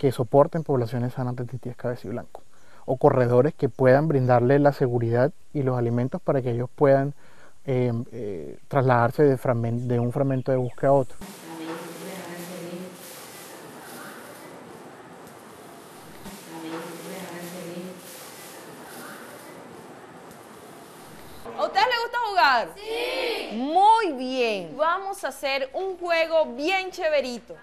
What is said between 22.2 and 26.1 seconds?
jugar? Sí. Muy bien. Vamos a hacer un